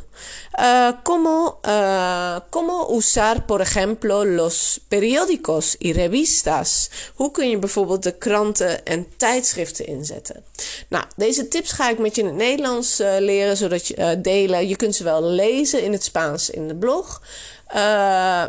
¿Cómo, 1.02 1.60
uh, 1.66 2.40
¿Cómo 2.50 2.86
usar, 2.88 3.46
por 3.46 3.60
ejemplo, 3.60 4.24
los 4.24 4.80
periódicos 4.88 5.76
y 5.78 5.92
revistas? 5.92 6.90
Hoe 7.14 7.30
kun 7.30 7.50
je 7.50 7.58
bijvoorbeeld 7.58 8.02
de 8.02 8.18
kranten 8.18 8.84
en 8.84 9.06
tijdschriften 9.16 9.86
inzetten? 9.86 10.44
Nou, 10.88 11.04
deze 11.16 11.48
tips 11.48 11.72
ga 11.72 11.90
ik 11.90 11.98
met 11.98 12.14
je 12.14 12.20
in 12.20 12.26
het 12.26 12.36
Nederlands 12.36 13.00
uh, 13.00 13.16
leren, 13.18 13.56
zodat 13.56 13.86
je 13.86 14.20
delen. 14.20 14.68
Je 14.68 14.76
kunt 14.76 14.94
ze 14.94 15.04
wel 15.04 15.22
lezen 15.22 15.82
in 15.82 15.92
het 15.92 16.04
Spaans 16.04 16.50
in 16.50 16.68
de 16.68 16.74
blog. 16.74 17.22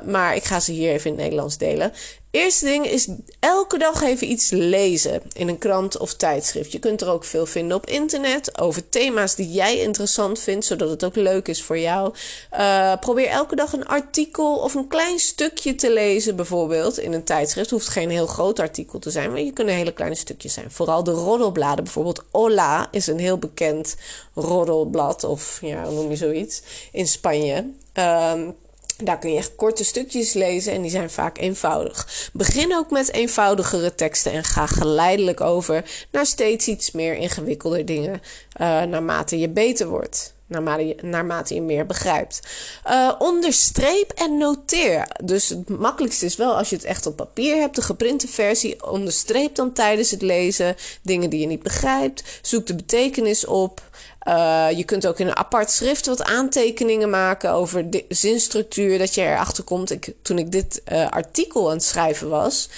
maar 0.06 0.36
ik 0.36 0.44
ga 0.44 0.60
ze 0.60 0.72
hier 0.72 0.92
even 0.92 1.06
in 1.06 1.16
het 1.16 1.22
Nederlands 1.22 1.58
delen. 1.58 1.94
Eerste 2.36 2.66
ding 2.66 2.88
is 2.88 3.08
elke 3.40 3.78
dag 3.78 4.02
even 4.02 4.32
iets 4.32 4.50
lezen 4.50 5.22
in 5.34 5.48
een 5.48 5.58
krant 5.58 5.98
of 5.98 6.14
tijdschrift. 6.14 6.72
Je 6.72 6.80
kunt 6.80 7.02
er 7.02 7.10
ook 7.10 7.24
veel 7.24 7.46
vinden 7.46 7.78
op 7.78 7.86
internet 7.86 8.60
over 8.60 8.90
thema's 8.90 9.36
die 9.36 9.52
jij 9.52 9.80
interessant 9.80 10.40
vindt, 10.40 10.66
zodat 10.66 10.90
het 10.90 11.04
ook 11.04 11.16
leuk 11.16 11.48
is 11.48 11.64
voor 11.64 11.80
jou. 11.80 12.14
Uh, 12.54 12.94
probeer 13.00 13.28
elke 13.28 13.56
dag 13.56 13.74
een 13.74 13.86
artikel 13.86 14.56
of 14.56 14.74
een 14.74 14.88
klein 14.88 15.20
stukje 15.20 15.76
te 15.76 15.92
lezen, 15.92 16.36
bijvoorbeeld 16.36 17.00
in 17.00 17.14
een 17.14 17.24
tijdschrift. 17.24 17.70
Het 17.70 17.80
hoeft 17.80 17.92
geen 17.92 18.10
heel 18.10 18.28
groot 18.28 18.60
artikel 18.60 19.00
te 19.00 19.12
zijn, 19.12 19.32
maar 19.32 19.42
je 19.42 19.52
kunnen 19.52 19.76
hele 19.76 19.94
kleine 19.94 20.16
stukjes 20.16 20.54
zijn. 20.54 20.72
Vooral 20.72 21.04
de 21.04 21.12
roddelbladen, 21.12 21.84
bijvoorbeeld 21.84 22.24
Hola 22.32 22.88
is 22.92 23.08
een 23.08 23.20
heel 23.20 23.38
bekend 23.38 23.96
roddelblad, 24.34 25.24
of 25.24 25.60
ja, 25.62 25.84
hoe 25.84 25.94
noem 25.94 26.10
je 26.10 26.16
zoiets, 26.16 26.62
in 26.92 27.08
Spanje. 27.08 27.66
Um, 27.94 28.56
daar 29.04 29.20
kun 29.20 29.32
je 29.32 29.38
echt 29.38 29.56
korte 29.56 29.84
stukjes 29.84 30.34
lezen 30.34 30.74
en 30.74 30.82
die 30.82 30.92
zijn 30.92 31.10
vaak 31.10 31.38
eenvoudig. 31.38 32.30
Begin 32.34 32.76
ook 32.76 32.92
met 32.92 33.12
eenvoudigere 33.12 33.96
teksten 33.96 34.32
en 34.32 34.44
ga 34.44 34.66
geleidelijk 34.66 35.42
over 35.42 36.08
naar 36.12 36.26
steeds 36.26 36.68
iets 36.68 36.92
meer 36.92 37.16
ingewikkelde 37.16 37.84
dingen 37.84 38.22
uh, 38.62 38.82
naarmate 38.84 39.40
je 39.40 39.50
beter 39.50 39.88
wordt. 39.88 40.34
Naarmate 40.48 40.88
je, 40.88 41.56
je 41.56 41.62
meer 41.62 41.86
begrijpt. 41.86 42.40
Uh, 42.88 43.12
onderstreep 43.20 44.12
en 44.12 44.38
noteer. 44.38 45.08
Dus 45.24 45.50
het 45.50 45.70
makkelijkste 45.70 46.26
is 46.26 46.36
wel 46.36 46.58
als 46.58 46.70
je 46.70 46.76
het 46.76 46.86
echt 46.86 47.06
op 47.06 47.16
papier 47.16 47.56
hebt, 47.56 47.76
de 47.76 47.82
geprinte 47.82 48.28
versie. 48.28 48.92
Onderstreep 48.92 49.56
dan 49.56 49.74
tijdens 49.74 50.12
het 50.12 50.22
lezen 50.22 50.76
dingen 51.02 51.30
die 51.30 51.40
je 51.40 51.48
niet 51.48 51.64
begrijpt. 51.64 52.24
Zoek 52.42 52.68
de 52.68 52.76
betekenis 52.76 53.46
op. 53.46 53.82
Uh, 54.28 54.68
je 54.72 54.84
kunt 54.84 55.08
ook 55.08 55.20
in 55.20 55.28
een 55.28 55.36
apart 55.36 55.72
schrift 55.72 56.06
wat 56.06 56.24
aantekeningen 56.24 57.10
maken 57.10 57.52
over 57.52 57.90
de 57.90 58.06
zinstructuur, 58.10 58.98
dat 58.98 59.14
je 59.14 59.22
erachter 59.22 59.64
komt. 59.64 59.92
Ik, 59.92 60.14
toen 60.22 60.38
ik 60.38 60.52
dit 60.52 60.82
uh, 60.92 61.10
artikel 61.10 61.68
aan 61.68 61.76
het 61.76 61.84
schrijven 61.84 62.30
was, 62.30 62.70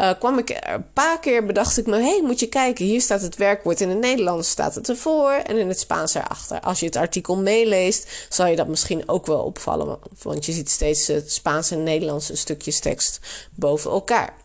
uh, 0.00 0.10
kwam 0.18 0.38
ik 0.38 0.50
een 0.50 0.92
paar 0.92 1.20
keer 1.20 1.46
bedacht 1.46 1.78
ik 1.78 1.86
me: 1.86 1.96
hey, 1.96 2.20
moet 2.22 2.40
je 2.40 2.46
kijken, 2.46 2.84
hier 2.84 3.00
staat 3.00 3.20
het 3.20 3.36
werkwoord 3.36 3.80
in 3.80 3.88
het 3.88 3.98
Nederlands 3.98 4.50
staat 4.50 4.74
het 4.74 4.88
ervoor 4.88 5.30
en 5.30 5.56
in 5.56 5.68
het 5.68 5.80
Spaans 5.80 6.14
erachter. 6.14 6.60
Als 6.60 6.80
je 6.80 6.86
het 6.86 6.96
artikel 6.96 7.36
meeleest, 7.36 8.26
zal 8.28 8.46
je 8.46 8.56
dat 8.56 8.68
misschien 8.68 9.08
ook 9.08 9.26
wel 9.26 9.40
opvallen, 9.40 9.98
want 10.22 10.44
je 10.46 10.52
ziet 10.52 10.70
steeds 10.70 11.06
het 11.06 11.32
Spaans 11.32 11.70
en 11.70 11.82
Nederlandse 11.82 12.36
stukjes 12.36 12.80
tekst 12.80 13.20
boven 13.54 13.90
elkaar. 13.90 14.43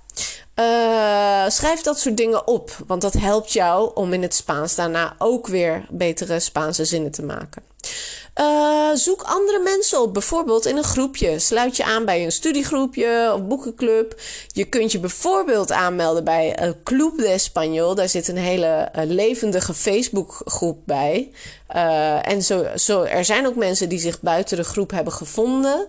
Uh, 0.56 1.50
schrijf 1.50 1.82
dat 1.82 2.00
soort 2.00 2.18
dingen 2.18 2.48
op, 2.48 2.72
want 2.88 3.02
dat 3.02 3.14
helpt 3.14 3.54
jou 3.54 3.92
om 3.94 4.14
in 4.14 4.22
het 4.22 4.36
Spaans 4.36 4.76
daarna 4.76 5.16
ook 5.18 5.48
weer 5.48 5.86
betere 5.90 6.40
Spaanse 6.40 6.86
zinnen 6.86 7.12
te 7.12 7.24
maken. 7.24 7.64
Uh, 8.40 8.90
zoek 8.94 9.22
andere 9.22 9.60
mensen 9.60 10.02
op, 10.02 10.14
bijvoorbeeld 10.14 10.66
in 10.66 10.78
een 10.78 10.84
groepje. 10.84 11.40
Sluit 11.40 11.78
je 11.78 11.84
aan 11.84 12.06
bij 12.06 12.24
een 12.24 12.32
studiegroepje 12.32 13.32
of 13.34 13.44
boekenclub. 13.44 14.22
Je 14.48 14.66
kunt 14.66 14.92
je 14.92 15.00
bijvoorbeeld 15.00 15.72
aanmelden 15.72 16.24
bij 16.24 16.76
Club 16.84 17.18
de 17.18 17.40
Español. 17.40 17.96
Daar 17.96 18.10
zit 18.10 18.28
een 18.28 18.38
hele 18.38 18.92
uh, 18.96 19.04
levendige 19.06 19.74
Facebookgroep 19.74 20.78
bij. 20.86 21.32
En 22.22 22.44
zo, 22.44 22.66
zo, 22.76 23.04
er 23.04 23.26
zijn 23.26 23.48
ook 23.48 23.56
mensen 23.56 23.90
die 23.90 24.00
zich 24.00 24.22
buiten 24.22 24.58
de 24.58 24.64
groep 24.64 24.92
hebben 24.92 25.14
gevonden. 25.14 25.88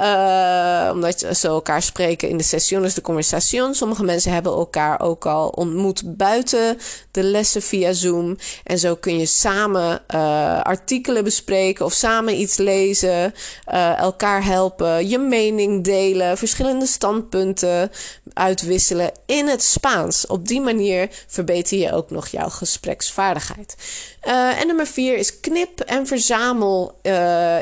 Uh, 0.00 0.90
omdat 0.92 1.26
ze 1.32 1.48
elkaar 1.48 1.82
spreken 1.82 2.28
in 2.28 2.36
de 2.36 2.42
sessiones 2.42 2.94
de 2.94 3.00
conversation. 3.00 3.74
Sommige 3.74 4.04
mensen 4.04 4.32
hebben 4.32 4.52
elkaar 4.52 5.00
ook 5.00 5.26
al 5.26 5.48
ontmoet 5.48 6.16
buiten 6.16 6.78
de 7.10 7.22
lessen 7.22 7.62
via 7.62 7.92
Zoom. 7.92 8.36
En 8.64 8.78
zo 8.78 8.94
kun 8.94 9.18
je 9.18 9.26
samen 9.26 10.02
uh, 10.14 10.60
artikelen 10.60 11.24
bespreken 11.24 11.84
of 11.84 11.92
samen 11.92 12.40
iets 12.40 12.56
lezen. 12.56 13.34
Uh, 13.72 13.98
elkaar 13.98 14.44
helpen, 14.44 15.08
je 15.08 15.18
mening 15.18 15.84
delen, 15.84 16.38
verschillende 16.38 16.86
standpunten 16.86 17.90
uitwisselen 18.32 19.12
in 19.26 19.48
het 19.48 19.62
Spaans. 19.62 20.26
Op 20.26 20.48
die 20.48 20.60
manier 20.60 21.08
verbeter 21.26 21.78
je 21.78 21.92
ook 21.92 22.10
nog 22.10 22.26
jouw 22.26 22.48
gespreksvaardigheid. 22.48 23.76
en 24.20 24.66
nummer 24.66 24.86
vier 24.86 25.16
is 25.16 25.40
knip 25.40 25.80
en 25.80 26.06
verzamel 26.06 26.98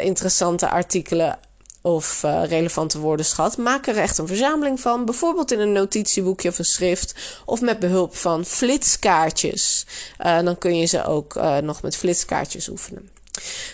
interessante 0.00 0.68
artikelen 0.68 1.38
of 1.80 2.22
uh, 2.24 2.42
relevante 2.44 2.98
woordenschat. 2.98 3.56
Maak 3.56 3.86
er 3.86 3.96
echt 3.96 4.18
een 4.18 4.26
verzameling 4.26 4.80
van. 4.80 5.04
Bijvoorbeeld 5.04 5.52
in 5.52 5.60
een 5.60 5.72
notitieboekje 5.72 6.48
of 6.48 6.58
een 6.58 6.64
schrift. 6.64 7.14
Of 7.44 7.60
met 7.60 7.78
behulp 7.78 8.16
van 8.16 8.44
flitskaartjes. 8.44 9.86
Uh, 10.20 10.40
dan 10.40 10.58
kun 10.58 10.76
je 10.76 10.86
ze 10.86 11.04
ook 11.04 11.34
uh, 11.34 11.58
nog 11.58 11.82
met 11.82 11.96
flitskaartjes 11.96 12.68
oefenen. 12.68 13.10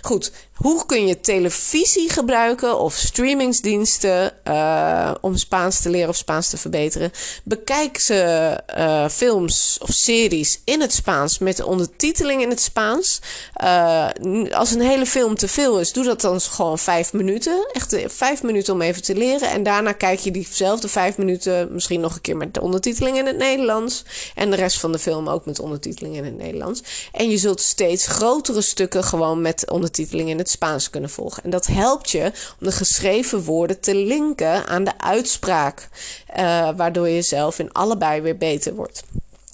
Goed, 0.03 0.33
hoe 0.57 0.87
kun 0.87 1.07
je 1.07 1.21
televisie 1.21 2.11
gebruiken 2.11 2.79
of 2.79 2.95
streamingsdiensten 2.95 4.33
uh, 4.45 5.15
om 5.21 5.37
Spaans 5.37 5.81
te 5.81 5.91
leren 5.91 6.09
of 6.09 6.17
Spaans 6.17 6.49
te 6.49 6.57
verbeteren? 6.57 7.11
Bekijk 7.45 7.99
ze 7.99 8.61
uh, 8.79 9.09
films 9.09 9.79
of 9.83 9.91
series 9.91 10.61
in 10.65 10.81
het 10.81 10.93
Spaans 10.93 11.39
met 11.39 11.57
de 11.57 11.67
ondertiteling 11.67 12.43
in 12.43 12.51
het 12.51 12.61
Spaans. 12.61 13.21
Uh, 13.63 14.09
als 14.51 14.71
een 14.71 14.81
hele 14.81 15.07
film 15.07 15.35
te 15.35 15.49
veel 15.49 15.81
is, 15.81 15.93
doe 15.93 16.05
dat 16.05 16.21
dan 16.21 16.41
gewoon 16.41 16.79
vijf 16.79 17.13
minuten. 17.13 17.69
Echt 17.73 17.97
vijf 18.07 18.43
minuten 18.43 18.75
om 18.75 18.83
even 18.83 19.03
te 19.03 19.15
leren. 19.15 19.51
En 19.51 19.63
daarna 19.63 19.93
kijk 19.93 20.19
je 20.19 20.31
diezelfde 20.31 20.89
vijf 20.89 21.17
minuten 21.17 21.73
misschien 21.73 22.01
nog 22.01 22.15
een 22.15 22.21
keer 22.21 22.37
met 22.37 22.55
de 22.55 22.61
ondertiteling 22.61 23.19
in 23.19 23.27
het 23.27 23.37
Nederlands. 23.37 24.05
En 24.35 24.51
de 24.51 24.57
rest 24.57 24.81
van 24.81 24.93
de 24.93 24.99
film 24.99 25.29
ook 25.29 25.47
met 25.47 25.61
ondertiteling 25.61 26.17
in 26.17 26.25
het 26.25 26.37
Nederlands. 26.37 26.83
En 27.13 27.31
je 27.31 27.39
zult 27.39 27.61
steeds 27.61 28.07
grotere 28.07 28.61
stukken 28.61 29.05
gewoon 29.05 29.41
met 29.41 29.71
ondertiteling 29.71 30.29
in 30.29 30.39
het 30.39 30.46
Spaans 30.49 30.91
kunnen 30.91 31.11
volgen. 31.11 31.43
En 31.43 31.50
dat 31.50 31.67
helpt 31.67 32.11
je 32.11 32.25
om 32.61 32.67
de 32.67 32.73
geschreven 32.73 33.43
woorden 33.43 33.81
te 33.81 33.95
linken 33.95 34.67
aan 34.67 34.85
de 34.85 34.99
uitspraak, 34.99 35.88
uh, 36.37 36.76
waardoor 36.76 37.09
je 37.09 37.23
zelf 37.23 37.59
in 37.59 37.73
allebei 37.73 38.21
weer 38.21 38.37
beter 38.37 38.75
wordt. 38.75 39.03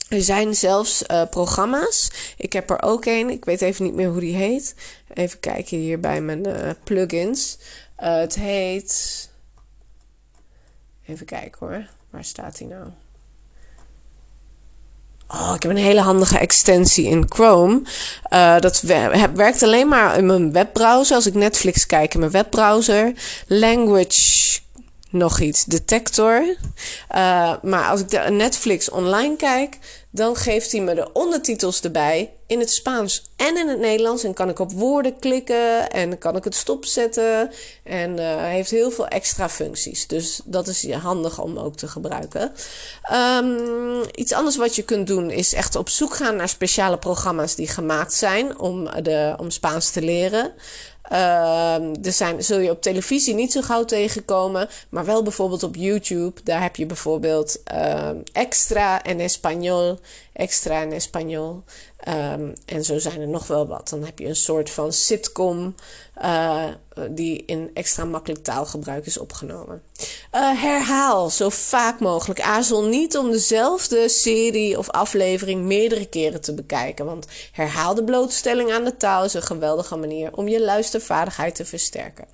Er 0.09 0.23
zijn 0.23 0.55
zelfs 0.55 1.05
uh, 1.11 1.23
programma's. 1.31 2.11
Ik 2.37 2.53
heb 2.53 2.71
er 2.71 2.83
ook 2.83 3.05
een. 3.05 3.31
Ik 3.31 3.45
weet 3.45 3.61
even 3.61 3.85
niet 3.85 3.95
meer 3.95 4.09
hoe 4.09 4.21
die 4.21 4.35
heet. 4.35 4.75
Even 5.15 5.41
kijken 5.41 5.79
hier 5.79 6.01
bij 6.01 6.21
mijn 6.21 6.49
uh, 6.49 6.71
plugins. 6.85 7.59
Het 7.97 8.35
heet. 8.35 9.29
Even 11.07 11.27
kijken 11.27 11.67
hoor. 11.67 11.87
Waar 12.11 12.25
staat 12.25 12.59
hij 12.59 12.69
nou? 12.69 12.89
Oh, 15.35 15.53
ik 15.55 15.63
heb 15.63 15.71
een 15.71 15.77
hele 15.77 16.01
handige 16.01 16.39
extensie 16.39 17.07
in 17.07 17.25
Chrome. 17.29 17.83
Uh, 18.33 18.59
dat 18.59 18.81
werkt 19.35 19.63
alleen 19.63 19.89
maar 19.89 20.19
in 20.19 20.27
mijn 20.27 20.53
webbrowser. 20.53 21.17
Als 21.17 21.27
ik 21.27 21.35
Netflix 21.35 21.87
kijk 21.87 22.15
in 22.15 22.21
mijn 22.21 22.33
webbrowser. 22.33 23.13
Language 23.47 24.61
nog 25.13 25.41
iets. 25.41 25.65
Detector. 25.65 26.57
Uh, 27.15 27.55
maar 27.63 27.91
als 27.91 28.01
ik 28.01 28.11
de 28.11 28.19
Netflix 28.19 28.91
online 28.91 29.37
kijk, 29.37 29.79
dan 30.11 30.37
geeft 30.37 30.73
hij 30.73 30.81
me 30.81 30.95
de 30.95 31.13
ondertitels 31.13 31.81
erbij 31.81 32.33
in 32.47 32.61
het 32.61 32.71
Spaans 32.71 33.31
en 33.37 33.57
in 33.57 33.69
het 33.69 33.79
Nederlands. 33.79 34.25
En 34.25 34.35
kan 34.35 34.49
ik 34.49 34.59
op 34.59 34.73
woorden 34.73 35.19
klikken 35.19 35.91
en 35.91 36.19
kan 36.19 36.37
ik 36.37 36.45
het 36.45 36.55
stopzetten. 36.55 37.51
En 37.85 38.19
uh, 38.19 38.37
heeft 38.37 38.71
heel 38.71 38.91
veel 38.91 39.09
extra 39.09 39.49
functies. 39.49 40.07
Dus 40.07 40.41
dat 40.45 40.69
is 40.69 40.91
handig 40.91 41.41
om 41.41 41.59
ook 41.59 41.77
te 41.77 41.89
gebruiken. 41.89 42.53
Um, 43.13 44.03
iets 44.15 44.33
anders 44.33 44.57
wat 44.57 44.77
je 44.77 44.83
kunt 44.83 45.07
doen 45.07 45.31
is 45.31 45.53
echt 45.53 45.77
op 45.77 45.89
zoek 45.89 46.15
gaan 46.15 46.37
naar 46.37 46.49
speciale 46.49 46.99
programma's 46.99 47.55
die 47.55 47.69
gemaakt 47.69 48.15
zijn 48.15 48.59
om, 48.59 49.03
de, 49.03 49.35
om 49.37 49.51
Spaans 49.51 49.91
te 49.91 50.03
leren. 50.03 50.53
Uh, 51.13 52.07
er 52.07 52.13
zijn, 52.13 52.45
zul 52.45 52.59
je 52.59 52.71
op 52.71 52.83
televisie 52.83 53.35
niet 53.35 53.53
zo 53.53 53.61
gauw 53.61 53.85
tegenkomen, 53.85 54.69
maar 54.89 55.05
wel 55.05 55.23
bijvoorbeeld 55.23 55.63
op 55.63 55.77
YouTube. 55.77 56.41
Daar 56.45 56.63
heb 56.63 56.77
je 56.77 56.87
bijvoorbeeld 56.87 57.63
uh, 57.75 58.11
Extra 58.33 59.03
en 59.03 59.19
Español. 59.31 60.01
Extra 60.33 60.83
en 60.83 61.01
Español. 61.01 61.65
Um, 62.09 62.53
en 62.65 62.85
zo 62.85 62.99
zijn 62.99 63.21
er 63.21 63.29
nog 63.29 63.47
wel 63.47 63.67
wat. 63.67 63.89
Dan 63.89 64.05
heb 64.05 64.19
je 64.19 64.27
een 64.27 64.37
soort 64.37 64.71
van 64.71 64.93
sitcom 64.93 65.75
uh, 66.23 66.65
die 67.11 67.43
in 67.47 67.71
extra 67.75 68.05
makkelijk 68.05 68.45
taalgebruik 68.45 69.07
is 69.07 69.19
opgenomen. 69.19 69.83
Uh, 70.35 70.63
herhaal 70.63 71.31
zo 71.31 71.49
vaak 71.49 72.01
mogelijk. 72.01 72.41
Aarzel 72.41 72.85
niet 72.85 73.17
om 73.17 73.31
dezelfde 73.31 74.09
serie 74.09 74.79
of 74.79 74.91
aflevering 74.91 75.63
meerdere 75.63 76.07
keren 76.07 76.41
te 76.41 76.55
bekijken. 76.55 77.05
Want 77.05 77.27
herhaalde 77.53 78.05
blootstelling 78.05 78.73
aan 78.73 78.85
de 78.85 78.97
taal 78.97 79.25
is 79.25 79.35
een 79.35 79.43
geweldige 79.43 79.97
manier 79.97 80.37
om 80.37 80.49
je 80.49 80.61
luistervaardigheid 80.61 81.55
te 81.55 81.65
versterken. 81.65 82.27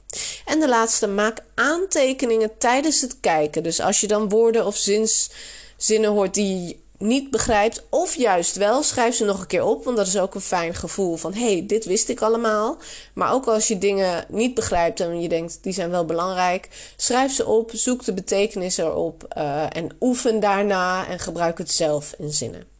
En 0.44 0.60
de 0.60 0.68
laatste, 0.68 1.06
maak 1.06 1.38
aantekeningen 1.54 2.58
tijdens 2.58 3.00
het 3.00 3.20
kijken. 3.20 3.62
Dus 3.62 3.80
als 3.80 4.00
je 4.00 4.06
dan 4.06 4.28
woorden 4.28 4.66
of 4.66 4.76
zins, 4.76 5.30
zinnen 5.76 6.10
hoort 6.10 6.34
die 6.34 6.86
niet 6.98 7.30
begrijpt, 7.30 7.82
of 7.90 8.14
juist 8.14 8.56
wel, 8.56 8.82
schrijf 8.82 9.14
ze 9.14 9.24
nog 9.24 9.40
een 9.40 9.46
keer 9.46 9.64
op. 9.64 9.84
Want 9.84 9.96
dat 9.96 10.06
is 10.06 10.18
ook 10.18 10.34
een 10.34 10.40
fijn 10.40 10.74
gevoel 10.74 11.16
van: 11.16 11.34
hé, 11.34 11.52
hey, 11.52 11.66
dit 11.66 11.84
wist 11.84 12.08
ik 12.08 12.20
allemaal. 12.20 12.76
Maar 13.12 13.32
ook 13.32 13.46
als 13.46 13.68
je 13.68 13.78
dingen 13.78 14.24
niet 14.28 14.54
begrijpt 14.54 15.00
en 15.00 15.20
je 15.20 15.28
denkt, 15.28 15.58
die 15.62 15.72
zijn 15.72 15.90
wel 15.90 16.04
belangrijk, 16.04 16.68
schrijf 16.96 17.32
ze 17.32 17.46
op, 17.46 17.70
zoek 17.74 18.04
de 18.04 18.14
betekenis 18.14 18.76
erop 18.76 19.34
uh, 19.36 19.76
en 19.76 19.88
oefen 20.00 20.40
daarna 20.40 21.06
en 21.06 21.18
gebruik 21.18 21.58
het 21.58 21.70
zelf 21.70 22.14
in 22.18 22.32
zinnen. 22.32 22.76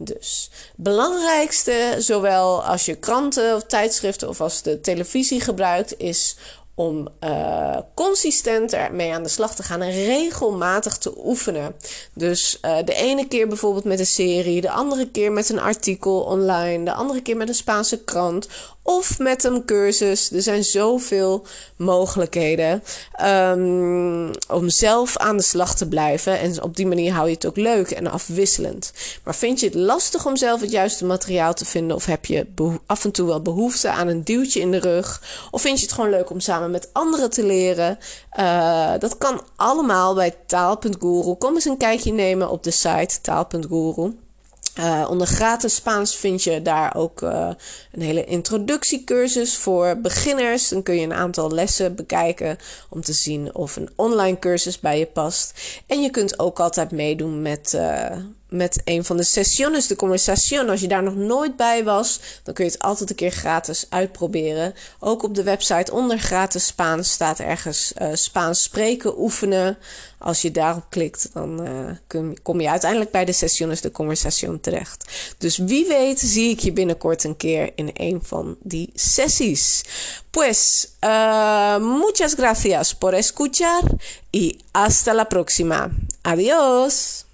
Dus 0.00 0.50
belangrijkste, 0.76 1.94
zowel 1.98 2.64
als 2.64 2.84
je 2.84 2.94
kranten 2.94 3.54
of 3.54 3.62
tijdschriften 3.62 4.28
of 4.28 4.40
als 4.40 4.62
de 4.62 4.80
televisie 4.80 5.40
gebruikt, 5.40 5.98
is 5.98 6.36
om 6.78 7.08
uh, 7.24 7.78
consistent 7.94 8.72
ermee 8.72 9.14
aan 9.14 9.22
de 9.22 9.28
slag 9.28 9.54
te 9.54 9.62
gaan 9.62 9.82
en 9.82 9.90
regelmatig 9.90 10.96
te 10.96 11.12
oefenen. 11.24 11.74
Dus 12.12 12.58
uh, 12.62 12.76
de 12.84 12.94
ene 12.94 13.28
keer 13.28 13.48
bijvoorbeeld 13.48 13.84
met 13.84 13.98
een 13.98 14.06
serie, 14.06 14.60
de 14.60 14.70
andere 14.70 15.10
keer 15.10 15.32
met 15.32 15.48
een 15.48 15.60
artikel 15.60 16.20
online, 16.20 16.84
de 16.84 16.92
andere 16.92 17.22
keer 17.22 17.36
met 17.36 17.48
een 17.48 17.54
Spaanse 17.54 18.04
krant 18.04 18.48
of 18.88 19.18
met 19.18 19.44
een 19.44 19.64
cursus. 19.64 20.30
Er 20.30 20.42
zijn 20.42 20.64
zoveel 20.64 21.46
mogelijkheden 21.76 22.82
um, 23.22 24.30
om 24.50 24.68
zelf 24.68 25.16
aan 25.16 25.36
de 25.36 25.42
slag 25.42 25.74
te 25.74 25.88
blijven. 25.88 26.38
En 26.38 26.62
op 26.62 26.76
die 26.76 26.86
manier 26.86 27.12
hou 27.12 27.28
je 27.28 27.34
het 27.34 27.46
ook 27.46 27.56
leuk 27.56 27.90
en 27.90 28.06
afwisselend. 28.06 28.92
Maar 29.24 29.34
vind 29.34 29.60
je 29.60 29.66
het 29.66 29.74
lastig 29.74 30.26
om 30.26 30.36
zelf 30.36 30.60
het 30.60 30.70
juiste 30.70 31.04
materiaal 31.04 31.54
te 31.54 31.64
vinden? 31.64 31.96
Of 31.96 32.04
heb 32.04 32.24
je 32.24 32.46
af 32.86 33.04
en 33.04 33.10
toe 33.10 33.26
wel 33.26 33.42
behoefte 33.42 33.90
aan 33.90 34.08
een 34.08 34.24
duwtje 34.24 34.60
in 34.60 34.70
de 34.70 34.80
rug? 34.80 35.22
Of 35.50 35.60
vind 35.60 35.78
je 35.78 35.84
het 35.84 35.94
gewoon 35.94 36.10
leuk 36.10 36.30
om 36.30 36.40
samen 36.40 36.70
met 36.70 36.88
anderen 36.92 37.30
te 37.30 37.46
leren? 37.46 37.98
Uh, 38.38 38.92
dat 38.98 39.18
kan 39.18 39.42
allemaal 39.56 40.14
bij 40.14 40.34
taal.guru. 40.46 41.34
Kom 41.34 41.54
eens 41.54 41.64
een 41.64 41.76
kijkje 41.76 42.12
nemen 42.12 42.50
op 42.50 42.62
de 42.62 42.70
site 42.70 43.20
taal.guru. 43.20 44.12
Uh, 44.78 45.06
onder 45.10 45.26
gratis 45.26 45.74
Spaans 45.74 46.16
vind 46.16 46.42
je 46.42 46.62
daar 46.62 46.94
ook 46.96 47.22
uh, 47.22 47.50
een 47.92 48.00
hele 48.00 48.24
introductiecursus 48.24 49.56
voor 49.56 49.96
beginners. 49.96 50.68
Dan 50.68 50.82
kun 50.82 50.94
je 50.94 51.02
een 51.02 51.12
aantal 51.12 51.50
lessen 51.50 51.94
bekijken 51.94 52.58
om 52.88 53.02
te 53.02 53.12
zien 53.12 53.54
of 53.54 53.76
een 53.76 53.90
online 53.96 54.38
cursus 54.38 54.80
bij 54.80 54.98
je 54.98 55.06
past. 55.06 55.60
En 55.86 56.02
je 56.02 56.10
kunt 56.10 56.38
ook 56.38 56.60
altijd 56.60 56.90
meedoen 56.90 57.42
met, 57.42 57.72
uh, 57.76 58.16
met 58.48 58.80
een 58.84 59.04
van 59.04 59.16
de 59.16 59.22
sessiones, 59.22 59.86
de 59.86 59.96
conversation. 59.96 60.68
Als 60.68 60.80
je 60.80 60.88
daar 60.88 61.02
nog 61.02 61.14
nooit 61.14 61.56
bij 61.56 61.84
was, 61.84 62.20
dan 62.42 62.54
kun 62.54 62.64
je 62.64 62.70
het 62.70 62.82
altijd 62.82 63.10
een 63.10 63.16
keer 63.16 63.30
gratis 63.30 63.86
uitproberen. 63.88 64.74
Ook 64.98 65.22
op 65.22 65.34
de 65.34 65.42
website 65.42 65.92
onder 65.92 66.18
gratis 66.18 66.66
Spaans 66.66 67.12
staat 67.12 67.38
ergens 67.38 67.92
uh, 67.98 68.08
Spaans 68.12 68.62
spreken, 68.62 69.20
oefenen. 69.20 69.78
Als 70.18 70.42
je 70.42 70.50
daarop 70.50 70.84
klikt, 70.88 71.30
dan 71.32 71.66
uh, 72.12 72.30
kom 72.42 72.60
je 72.60 72.70
uiteindelijk 72.70 73.10
bij 73.10 73.24
de 73.24 73.32
sessiones 73.32 73.80
de 73.80 73.90
conversation 73.90 74.60
terecht. 74.60 75.10
Dus 75.38 75.56
wie 75.56 75.86
weet 75.86 76.20
zie 76.20 76.50
ik 76.50 76.60
je 76.60 76.72
binnenkort 76.72 77.24
een 77.24 77.36
keer 77.36 77.72
in 77.74 77.90
een 77.92 78.20
van 78.22 78.56
die 78.62 78.90
sessies. 78.94 79.84
Pues, 80.30 80.88
uh, 81.04 81.78
muchas 81.78 82.34
gracias 82.34 82.94
por 82.94 83.14
escuchar 83.14 83.82
y 84.30 84.58
hasta 84.72 85.14
la 85.14 85.24
próxima. 85.24 85.90
Adiós. 86.22 87.27